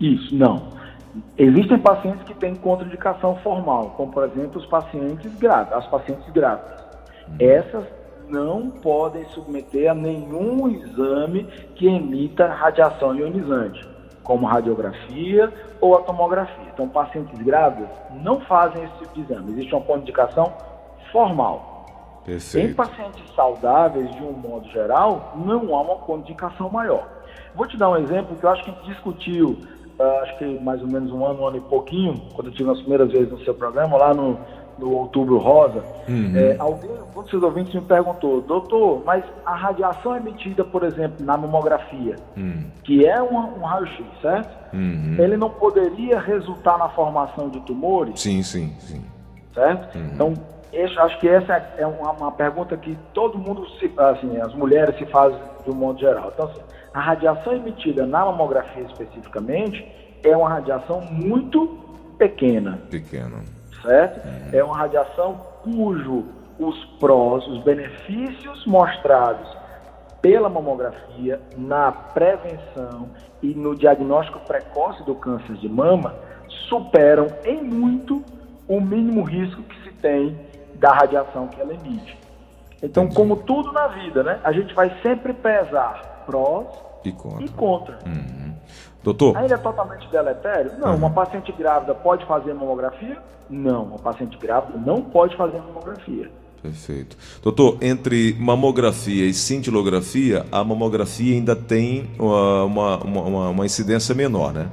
Isso, 0.00 0.34
não. 0.34 0.74
Existem 1.38 1.78
pacientes 1.78 2.22
que 2.24 2.34
têm 2.34 2.54
contraindicação 2.54 3.36
formal, 3.36 3.94
como 3.96 4.12
por 4.12 4.24
exemplo 4.24 4.60
os 4.60 4.66
pacientes 4.66 5.34
grávidos, 5.38 5.78
as 5.78 5.86
pacientes 5.86 6.28
grávidas. 6.32 6.84
Essas 7.38 7.84
não 8.28 8.70
podem 8.70 9.24
submeter 9.26 9.90
a 9.90 9.94
nenhum 9.94 10.68
exame 10.68 11.44
que 11.74 11.86
emita 11.86 12.48
radiação 12.48 13.14
ionizante, 13.14 13.86
como 14.22 14.46
radiografia 14.46 15.52
ou 15.80 15.96
a 15.96 16.02
tomografia. 16.02 16.66
Então, 16.72 16.88
pacientes 16.88 17.38
grávidas 17.42 17.88
não 18.22 18.40
fazem 18.40 18.84
esse 18.84 18.98
tipo 18.98 19.14
de 19.14 19.20
exame. 19.22 19.52
Existe 19.52 19.74
uma 19.74 19.82
contraindicação 19.82 20.52
formal. 21.12 21.75
Perfeito. 22.26 22.70
Em 22.70 22.74
pacientes 22.74 23.22
saudáveis, 23.36 24.12
de 24.16 24.22
um 24.22 24.32
modo 24.32 24.68
geral, 24.70 25.34
não 25.36 25.74
há 25.74 25.80
uma 25.80 25.96
contraindicação 25.96 26.68
maior. 26.68 27.06
Vou 27.54 27.66
te 27.66 27.76
dar 27.76 27.88
um 27.88 27.96
exemplo 27.96 28.36
que 28.36 28.44
eu 28.44 28.50
acho 28.50 28.64
que 28.64 28.70
a 28.70 28.74
gente 28.74 28.86
discutiu, 28.86 29.58
uh, 29.98 30.22
acho 30.22 30.36
que 30.38 30.44
mais 30.60 30.82
ou 30.82 30.88
menos 30.88 31.12
um 31.12 31.24
ano, 31.24 31.42
um 31.42 31.46
ano 31.46 31.56
e 31.58 31.60
pouquinho, 31.60 32.20
quando 32.34 32.48
eu 32.48 32.52
tive 32.52 32.68
as 32.70 32.78
primeiras 32.80 33.10
vezes 33.12 33.30
no 33.30 33.38
seu 33.44 33.54
programa, 33.54 33.96
lá 33.96 34.12
no, 34.12 34.38
no 34.76 34.92
Outubro 34.92 35.38
Rosa, 35.38 35.84
uhum. 36.08 36.32
é, 36.36 36.56
alguém, 36.58 36.90
um 36.90 37.22
dos 37.22 37.30
seus 37.30 37.42
ouvintes 37.42 37.72
me 37.74 37.80
perguntou, 37.80 38.40
doutor, 38.42 39.02
mas 39.06 39.24
a 39.44 39.54
radiação 39.54 40.16
emitida, 40.16 40.64
por 40.64 40.82
exemplo, 40.82 41.24
na 41.24 41.36
mamografia, 41.36 42.16
uhum. 42.36 42.64
que 42.82 43.06
é 43.06 43.22
um, 43.22 43.36
um 43.36 43.64
raio-x, 43.64 44.04
certo? 44.20 44.74
Uhum. 44.74 45.16
Ele 45.18 45.36
não 45.36 45.48
poderia 45.48 46.18
resultar 46.18 46.76
na 46.76 46.88
formação 46.88 47.48
de 47.48 47.60
tumores? 47.60 48.20
Sim, 48.20 48.42
sim, 48.42 48.74
sim. 48.80 49.02
Certo? 49.54 49.96
Uhum. 49.96 50.10
Então, 50.12 50.34
esse, 50.72 50.98
acho 50.98 51.18
que 51.20 51.28
essa 51.28 51.54
é 51.76 51.86
uma, 51.86 52.12
uma, 52.12 52.32
pergunta 52.32 52.76
que 52.76 52.96
todo 53.12 53.38
mundo, 53.38 53.68
se, 53.78 53.92
assim, 53.96 54.40
as 54.40 54.54
mulheres 54.54 54.96
se 54.98 55.06
fazem 55.06 55.38
de 55.64 55.70
um 55.70 55.74
modo 55.74 55.98
geral. 55.98 56.30
Então, 56.34 56.46
assim, 56.46 56.60
a 56.92 57.00
radiação 57.00 57.54
emitida 57.54 58.06
na 58.06 58.24
mamografia 58.24 58.82
especificamente 58.82 59.86
é 60.24 60.36
uma 60.36 60.48
radiação 60.48 61.00
muito 61.00 61.66
pequena. 62.18 62.80
Pequena 62.90 63.40
certo? 63.86 64.20
É 64.52 64.62
uma 64.62 64.76
radiação 64.76 65.34
cujo 65.62 66.24
os 66.58 66.84
prós, 66.98 67.46
os 67.46 67.62
benefícios 67.62 68.66
mostrados 68.66 69.48
pela 70.20 70.48
mamografia 70.48 71.40
na 71.56 71.92
prevenção 71.92 73.08
e 73.42 73.54
no 73.54 73.76
diagnóstico 73.76 74.40
precoce 74.40 75.04
do 75.04 75.14
câncer 75.14 75.54
de 75.56 75.68
mama 75.68 76.14
superam 76.68 77.28
em 77.44 77.62
muito 77.62 78.24
o 78.66 78.80
mínimo 78.80 79.22
risco 79.22 79.62
que 79.62 79.82
se 79.84 79.92
tem 79.96 80.36
da 80.78 80.92
radiação 80.92 81.48
que 81.48 81.60
ela 81.60 81.74
emite. 81.74 82.18
Então, 82.82 83.04
Entendi. 83.04 83.16
como 83.16 83.36
tudo 83.36 83.72
na 83.72 83.88
vida, 83.88 84.22
né, 84.22 84.40
a 84.44 84.52
gente 84.52 84.74
vai 84.74 84.90
sempre 85.02 85.32
pesar 85.32 86.24
prós 86.26 86.66
e 87.04 87.12
contra. 87.12 87.44
E 87.44 87.48
contra. 87.48 87.98
Uhum. 88.06 88.54
Doutor? 89.02 89.36
Ainda 89.36 89.54
é 89.54 89.58
totalmente 89.58 90.08
deletério? 90.08 90.72
Não. 90.78 90.90
Uhum. 90.90 90.96
Uma 90.96 91.10
paciente 91.10 91.52
grávida 91.52 91.94
pode 91.94 92.24
fazer 92.26 92.52
mamografia? 92.52 93.16
Não. 93.48 93.84
Uma 93.84 93.98
paciente 93.98 94.36
grávida 94.36 94.78
não 94.78 95.00
pode 95.02 95.36
fazer 95.36 95.58
mamografia. 95.58 96.30
Perfeito. 96.60 97.16
Doutor, 97.42 97.78
entre 97.80 98.34
mamografia 98.40 99.24
e 99.24 99.32
cintilografia, 99.32 100.44
a 100.50 100.64
mamografia 100.64 101.36
ainda 101.36 101.54
tem 101.54 102.10
uma, 102.18 102.64
uma, 102.64 102.96
uma, 103.04 103.48
uma 103.50 103.66
incidência 103.66 104.14
menor, 104.14 104.52
né? 104.52 104.68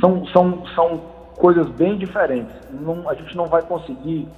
São, 0.00 0.24
são, 0.28 0.64
são 0.76 1.00
coisas 1.36 1.68
bem 1.70 1.98
diferentes. 1.98 2.54
Não, 2.70 3.08
a 3.08 3.14
gente 3.14 3.36
não 3.36 3.46
vai 3.46 3.62
conseguir 3.62 4.28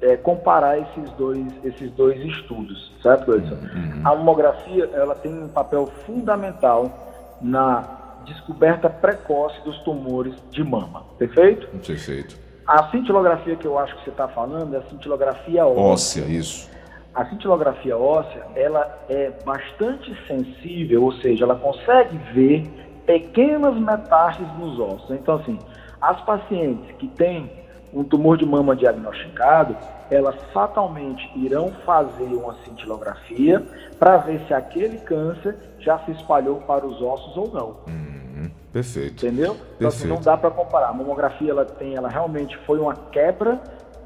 é, 0.00 0.16
comparar 0.16 0.78
esses 0.78 1.10
dois, 1.12 1.46
esses 1.64 1.90
dois 1.92 2.18
estudos, 2.20 2.92
certo, 3.02 3.34
Edson? 3.34 3.54
Uhum. 3.54 4.00
A 4.04 4.14
mamografia 4.14 4.88
ela 4.92 5.14
tem 5.14 5.32
um 5.32 5.48
papel 5.48 5.86
fundamental 6.06 7.36
na 7.40 7.98
descoberta 8.24 8.90
precoce 8.90 9.60
dos 9.62 9.78
tumores 9.78 10.34
de 10.50 10.62
mama, 10.62 11.04
perfeito? 11.18 11.66
Perfeito. 11.84 12.36
A 12.66 12.90
cintilografia 12.90 13.56
que 13.56 13.66
eu 13.66 13.78
acho 13.78 13.96
que 13.96 14.04
você 14.04 14.10
está 14.10 14.28
falando 14.28 14.74
é 14.74 14.78
a 14.78 14.82
cintilografia 14.82 15.64
óssea. 15.66 16.22
Óssea, 16.22 16.24
isso. 16.26 16.70
A 17.14 17.24
cintilografia 17.24 17.96
óssea, 17.96 18.42
ela 18.54 19.04
é 19.08 19.32
bastante 19.44 20.14
sensível, 20.26 21.04
ou 21.04 21.12
seja, 21.14 21.44
ela 21.44 21.56
consegue 21.56 22.16
ver 22.34 22.70
pequenas 23.06 23.74
metástases 23.74 24.52
nos 24.58 24.78
ossos. 24.78 25.10
Então, 25.10 25.36
assim, 25.36 25.58
as 26.00 26.20
pacientes 26.20 26.94
que 26.98 27.08
têm 27.08 27.50
um 27.92 28.04
tumor 28.04 28.36
de 28.36 28.44
mama 28.44 28.76
diagnosticado, 28.76 29.76
elas 30.10 30.36
fatalmente 30.52 31.30
irão 31.36 31.70
fazer 31.84 32.34
uma 32.34 32.54
cintilografia 32.64 33.64
para 33.98 34.16
ver 34.18 34.40
se 34.46 34.54
aquele 34.54 34.98
câncer 34.98 35.56
já 35.78 35.98
se 36.00 36.12
espalhou 36.12 36.56
para 36.62 36.86
os 36.86 37.00
ossos 37.00 37.36
ou 37.36 37.52
não. 37.52 37.68
Uhum, 37.86 38.50
perfeito. 38.72 39.26
Entendeu? 39.26 39.56
Então 39.76 39.88
assim, 39.88 40.08
não 40.08 40.20
dá 40.20 40.36
para 40.36 40.50
comparar. 40.50 40.88
A 40.88 40.92
mamografia 40.92 41.50
ela 41.50 41.64
tem, 41.64 41.94
ela 41.94 42.08
realmente 42.08 42.56
foi 42.66 42.78
uma 42.78 42.94
quebra 42.94 43.60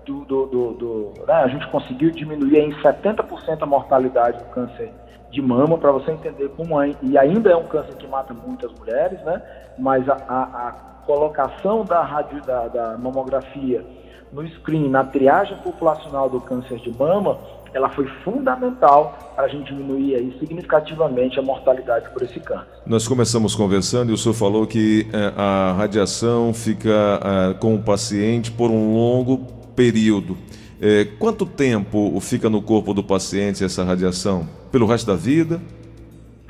do, 0.05 0.25
do, 0.25 0.47
do, 0.47 0.73
do 0.73 1.13
né? 1.27 1.35
a 1.35 1.49
gente 1.49 1.67
conseguiu 1.69 2.11
diminuir 2.11 2.59
em 2.59 2.73
70% 2.83 3.63
a 3.63 3.67
mortalidade 3.67 4.39
do 4.39 4.45
câncer 4.51 4.93
de 5.31 5.41
mama, 5.41 5.79
para 5.79 5.91
você 5.91 6.11
entender 6.11 6.51
como 6.51 6.81
é, 6.81 6.95
e 7.01 7.17
ainda 7.17 7.51
é 7.51 7.57
um 7.57 7.65
câncer 7.65 7.95
que 7.95 8.07
mata 8.07 8.35
muitas 8.35 8.71
mulheres, 8.79 9.19
né? 9.23 9.41
Mas 9.79 10.07
a, 10.07 10.15
a, 10.29 10.69
a 10.69 10.73
colocação 11.07 11.85
da, 11.85 12.03
radio, 12.03 12.41
da, 12.43 12.69
da 12.69 12.99
mamografia 12.99 13.85
no 14.33 14.47
screen, 14.49 14.89
na 14.89 15.05
triagem 15.05 15.57
populacional 15.59 16.29
do 16.29 16.41
câncer 16.41 16.79
de 16.79 16.91
mama, 16.97 17.39
ela 17.75 17.89
foi 17.91 18.07
fundamental 18.25 19.33
para 19.35 19.45
a 19.45 19.49
gente 19.49 19.73
diminuir 19.73 20.15
aí 20.15 20.37
significativamente 20.39 21.39
a 21.39 21.43
mortalidade 21.43 22.09
por 22.11 22.23
esse 22.23 22.39
câncer. 22.41 22.67
Nós 22.87 23.07
começamos 23.07 23.55
conversando 23.55 24.11
e 24.11 24.15
o 24.15 24.17
senhor 24.17 24.35
falou 24.35 24.67
que 24.67 25.07
é, 25.13 25.33
a 25.37 25.73
radiação 25.73 26.53
fica 26.53 26.91
é, 26.91 27.55
com 27.55 27.75
o 27.75 27.83
paciente 27.83 28.51
por 28.51 28.71
um 28.71 28.95
longo 28.95 29.39
período. 29.75 30.37
É, 30.81 31.07
quanto 31.19 31.47
tempo 31.47 32.19
fica 32.21 32.51
no 32.51 32.61
corpo 32.61 32.93
do 32.93 33.03
paciente 33.03 33.65
essa 33.65 33.85
radiação? 33.85 34.49
Pelo 34.71 34.87
resto 34.87 35.07
da 35.07 35.17
vida? 35.17 35.61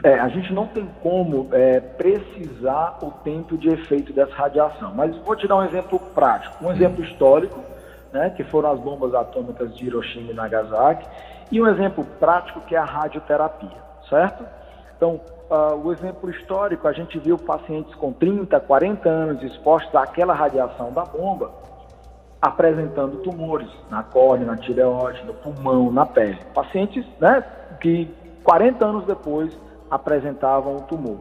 É, 0.04 0.18
a 0.18 0.28
gente 0.28 0.52
não 0.52 0.66
tem 0.66 0.88
como 1.00 1.48
é, 1.52 1.78
precisar 1.78 2.98
o 3.02 3.10
tempo 3.22 3.56
de 3.56 3.68
efeito 3.68 4.12
dessa 4.12 4.34
radiação, 4.34 4.92
mas 4.94 5.16
vou 5.18 5.36
te 5.36 5.46
dar 5.46 5.56
um 5.56 5.64
exemplo 5.64 5.98
prático, 6.12 6.64
um 6.64 6.72
exemplo 6.72 7.04
histórico, 7.04 7.60
né, 8.12 8.30
que 8.30 8.42
foram 8.42 8.72
as 8.72 8.80
bombas 8.80 9.14
atômicas 9.14 9.74
de 9.76 9.86
Hiroshima 9.86 10.32
e 10.32 10.34
Nagasaki, 10.34 11.06
e 11.52 11.62
um 11.62 11.68
exemplo 11.68 12.04
prático 12.18 12.60
que 12.62 12.74
é 12.74 12.78
a 12.78 12.84
radioterapia, 12.84 13.78
certo? 14.08 14.44
Então, 14.96 15.20
uh, 15.48 15.76
o 15.84 15.92
exemplo 15.92 16.30
histórico, 16.30 16.88
a 16.88 16.92
gente 16.92 17.18
viu 17.18 17.38
pacientes 17.38 17.94
com 17.94 18.12
30, 18.12 18.58
40 18.58 19.08
anos 19.08 19.42
expostos 19.42 19.94
àquela 19.94 20.34
radiação 20.34 20.92
da 20.92 21.04
bomba, 21.04 21.52
apresentando 22.40 23.18
tumores 23.18 23.68
na 23.88 24.02
córnea, 24.02 24.46
na 24.46 24.56
tireoide, 24.56 25.22
no 25.24 25.34
pulmão, 25.34 25.92
na 25.92 26.04
pele. 26.04 26.38
Pacientes 26.52 27.06
né, 27.20 27.44
que 27.80 28.12
40 28.42 28.84
anos 28.84 29.06
depois 29.06 29.56
apresentavam 29.92 30.78
o 30.78 30.80
tumor. 30.82 31.18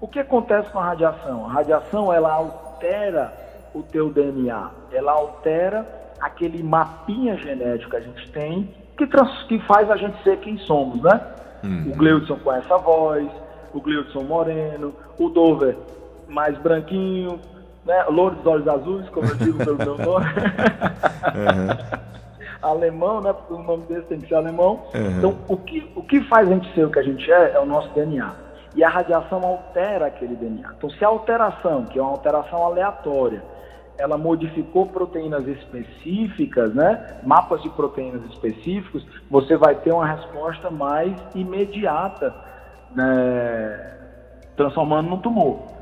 O 0.00 0.08
que 0.08 0.18
acontece 0.18 0.70
com 0.70 0.78
a 0.78 0.84
radiação? 0.84 1.44
A 1.44 1.52
radiação 1.52 2.12
ela 2.12 2.32
altera 2.32 3.32
o 3.74 3.82
teu 3.82 4.10
DNA, 4.10 4.70
ela 4.90 5.12
altera 5.12 5.86
aquele 6.18 6.62
mapinha 6.62 7.36
genético 7.36 7.90
que 7.90 7.96
a 7.96 8.00
gente 8.00 8.30
tem 8.32 8.74
que, 8.96 9.06
trans, 9.06 9.42
que 9.44 9.58
faz 9.66 9.90
a 9.90 9.96
gente 9.96 10.22
ser 10.22 10.38
quem 10.38 10.56
somos, 10.58 11.02
né? 11.02 11.20
Uhum. 11.62 11.92
O 11.92 11.96
Gleudson 11.96 12.36
com 12.36 12.52
essa 12.52 12.78
voz, 12.78 13.28
o 13.74 13.80
Gleudson 13.80 14.22
moreno, 14.22 14.94
o 15.18 15.28
Dover 15.28 15.76
mais 16.28 16.56
branquinho, 16.58 17.40
né? 17.84 18.04
Louro 18.04 18.36
dos 18.36 18.46
olhos 18.46 18.68
azuis, 18.68 19.08
como 19.10 19.26
eu 19.26 19.34
digo 19.36 19.58
pelo 19.58 19.76
meu 19.76 19.98
nome. 19.98 20.26
uhum. 21.34 22.13
Alemão, 22.64 23.20
né? 23.20 23.32
Porque 23.32 23.52
o 23.54 23.62
nome 23.62 23.84
dele 23.84 24.02
tem 24.02 24.18
que 24.18 24.28
ser 24.28 24.34
alemão. 24.34 24.82
Uhum. 24.94 25.18
Então, 25.18 25.38
o 25.48 25.56
que, 25.56 25.92
o 25.94 26.02
que 26.02 26.20
faz 26.22 26.48
a 26.48 26.54
gente 26.54 26.72
ser 26.74 26.86
o 26.86 26.90
que 26.90 26.98
a 26.98 27.02
gente 27.02 27.30
é, 27.30 27.52
é 27.54 27.60
o 27.60 27.66
nosso 27.66 27.88
DNA. 27.94 28.32
E 28.74 28.82
a 28.82 28.88
radiação 28.88 29.40
altera 29.44 30.06
aquele 30.06 30.34
DNA. 30.34 30.74
Então, 30.76 30.90
se 30.90 31.04
a 31.04 31.08
alteração, 31.08 31.84
que 31.84 31.98
é 31.98 32.02
uma 32.02 32.10
alteração 32.10 32.64
aleatória, 32.64 33.42
ela 33.96 34.18
modificou 34.18 34.86
proteínas 34.86 35.46
específicas, 35.46 36.74
né? 36.74 37.18
Mapas 37.22 37.62
de 37.62 37.70
proteínas 37.70 38.24
específicos, 38.24 39.06
você 39.30 39.56
vai 39.56 39.76
ter 39.76 39.92
uma 39.92 40.06
resposta 40.06 40.70
mais 40.70 41.14
imediata, 41.34 42.34
né? 42.94 43.92
transformando 44.56 45.10
num 45.10 45.18
tumor. 45.18 45.73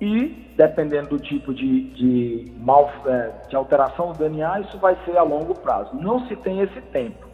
E 0.00 0.46
dependendo 0.56 1.10
do 1.10 1.18
tipo 1.18 1.54
de, 1.54 1.90
de, 1.90 2.52
mal, 2.58 2.90
é, 3.06 3.30
de 3.48 3.56
alteração 3.56 4.12
do 4.12 4.18
DNA, 4.18 4.60
isso 4.60 4.78
vai 4.78 4.96
ser 5.04 5.16
a 5.16 5.22
longo 5.22 5.54
prazo. 5.54 5.94
Não 5.94 6.26
se 6.26 6.36
tem 6.36 6.60
esse 6.60 6.80
tempo. 6.92 7.26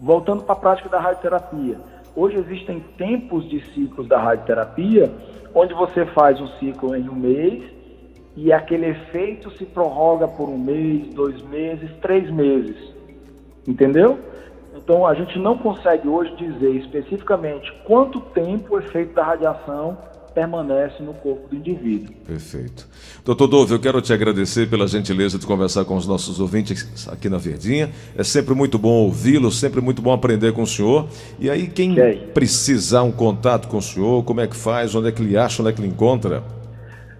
Voltando 0.00 0.42
para 0.42 0.54
a 0.54 0.58
prática 0.58 0.88
da 0.88 0.98
radioterapia. 0.98 1.78
Hoje 2.14 2.36
existem 2.36 2.80
tempos 2.98 3.48
de 3.48 3.64
ciclos 3.72 4.06
da 4.08 4.18
radioterapia, 4.18 5.10
onde 5.54 5.72
você 5.74 6.04
faz 6.06 6.40
um 6.40 6.48
ciclo 6.58 6.94
em 6.94 7.08
um 7.08 7.14
mês 7.14 7.62
e 8.36 8.52
aquele 8.52 8.86
efeito 8.86 9.50
se 9.56 9.64
prorroga 9.66 10.26
por 10.26 10.48
um 10.48 10.58
mês, 10.58 11.08
dois 11.14 11.40
meses, 11.42 11.90
três 12.00 12.30
meses. 12.30 12.76
Entendeu? 13.66 14.18
Então 14.74 15.06
a 15.06 15.14
gente 15.14 15.38
não 15.38 15.56
consegue 15.56 16.08
hoje 16.08 16.34
dizer 16.36 16.74
especificamente 16.76 17.72
quanto 17.84 18.20
tempo 18.20 18.74
o 18.74 18.78
efeito 18.78 19.14
da 19.14 19.22
radiação 19.22 19.96
permanece 20.34 21.02
no 21.02 21.14
corpo 21.14 21.48
do 21.48 21.56
indivíduo. 21.56 22.14
Perfeito. 22.26 22.88
Doutor 23.24 23.46
Dove, 23.46 23.74
eu 23.74 23.80
quero 23.80 24.00
te 24.00 24.12
agradecer 24.12 24.68
pela 24.68 24.86
gentileza 24.86 25.38
de 25.38 25.46
conversar 25.46 25.84
com 25.84 25.96
os 25.96 26.06
nossos 26.06 26.40
ouvintes 26.40 27.08
aqui 27.08 27.28
na 27.28 27.38
Verdinha. 27.38 27.90
É 28.16 28.24
sempre 28.24 28.54
muito 28.54 28.78
bom 28.78 29.04
ouvi-lo, 29.04 29.50
sempre 29.50 29.80
muito 29.80 30.02
bom 30.02 30.12
aprender 30.12 30.52
com 30.52 30.62
o 30.62 30.66
senhor. 30.66 31.08
E 31.38 31.48
aí, 31.50 31.66
quem 31.66 31.94
precisar 32.34 33.02
um 33.02 33.12
contato 33.12 33.68
com 33.68 33.78
o 33.78 33.82
senhor, 33.82 34.24
como 34.24 34.40
é 34.40 34.46
que 34.46 34.56
faz, 34.56 34.94
onde 34.94 35.08
é 35.08 35.12
que 35.12 35.22
ele 35.22 35.36
acha, 35.36 35.62
onde 35.62 35.70
é 35.70 35.74
que 35.74 35.80
ele 35.80 35.88
encontra? 35.88 36.42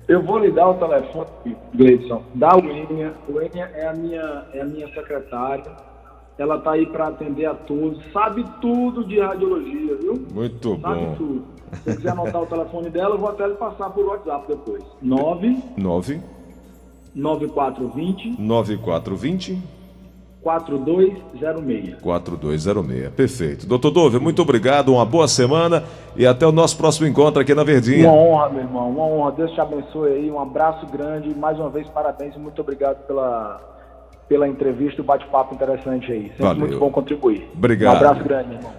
Eu 0.09 0.23
vou 0.23 0.39
lhe 0.39 0.51
dar 0.51 0.69
o 0.69 0.75
telefone, 0.75 1.57
Gleison, 1.75 2.23
da 2.35 2.57
Uênia. 2.57 3.13
Uênia 3.29 3.71
é 3.75 3.87
a 3.87 3.95
minha, 3.95 4.45
é 4.53 4.61
a 4.61 4.65
minha 4.65 4.89
secretária 4.89 5.92
ela 6.43 6.57
está 6.57 6.73
aí 6.73 6.87
para 6.87 7.09
atender 7.09 7.47
a 7.47 7.55
todos, 7.55 8.03
sabe 8.13 8.45
tudo 8.61 9.05
de 9.05 9.21
radiologia, 9.21 9.97
viu? 9.97 10.27
Muito 10.33 10.71
sabe 10.71 10.83
bom. 10.83 10.89
Sabe 10.89 11.17
tudo. 11.17 11.45
Se 11.85 11.97
quiser 11.97 12.11
anotar 12.11 12.43
o 12.43 12.47
telefone 12.47 12.91
dela, 12.91 13.15
eu 13.15 13.19
vou 13.19 13.31
até 13.31 13.47
lhe 13.47 13.55
passar 13.55 13.91
por 13.91 14.05
WhatsApp 14.05 14.47
depois. 14.49 14.83
9 15.01 15.59
9 15.77 16.21
9420 17.15 18.41
9420 18.41 19.63
4206. 20.43 22.01
4206. 22.03 23.11
Perfeito. 23.11 23.67
Doutor 23.67 23.93
Dove, 23.93 24.19
muito 24.19 24.43
obrigado, 24.43 24.93
uma 24.93 25.07
boa 25.07 25.29
semana 25.29 25.85
e 26.17 26.27
até 26.27 26.45
o 26.45 26.51
nosso 26.51 26.77
próximo 26.77 27.07
encontro 27.07 27.41
aqui 27.41 27.55
na 27.55 27.63
Verdinha. 27.63 28.11
Uma 28.11 28.21
honra, 28.21 28.49
meu 28.49 28.63
irmão, 28.63 28.91
uma 28.91 29.05
honra. 29.05 29.33
Deus 29.33 29.53
te 29.53 29.61
abençoe 29.61 30.13
aí. 30.15 30.31
Um 30.31 30.41
abraço 30.41 30.85
grande. 30.87 31.33
Mais 31.39 31.57
uma 31.59 31.71
vez, 31.71 31.87
parabéns 31.89 32.35
e 32.35 32.39
muito 32.41 32.61
obrigado 32.61 33.07
pela, 33.07 33.61
pela 34.33 34.49
entrevista 34.49 34.99
e 34.99 35.03
o 35.03 35.05
bate-papo 35.05 35.55
interessante 35.55 36.11
aí. 36.11 36.23
Sempre 36.29 36.43
Valeu. 36.43 36.61
muito 36.61 36.79
bom 36.79 36.91
contribuir. 36.91 37.47
Obrigado. 37.55 37.93
Um 37.93 37.97
abraço 37.97 38.25
grande, 38.25 38.55
irmão. 38.55 38.71